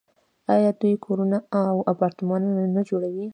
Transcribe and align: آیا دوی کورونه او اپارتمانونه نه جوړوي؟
آیا 0.53 0.71
دوی 0.79 0.93
کورونه 1.05 1.37
او 1.63 1.75
اپارتمانونه 1.91 2.63
نه 2.75 2.81
جوړوي؟ 2.89 3.25